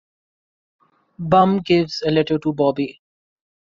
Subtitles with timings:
[1.19, 2.99] Bum gives a letter to Bobby.